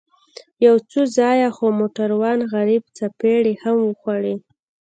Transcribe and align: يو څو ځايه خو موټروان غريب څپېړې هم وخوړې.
يو 0.65 0.75
څو 0.89 1.01
ځايه 1.17 1.49
خو 1.55 1.65
موټروان 1.79 2.39
غريب 2.53 2.83
څپېړې 2.97 3.53
هم 3.63 3.77
وخوړې. 3.87 4.35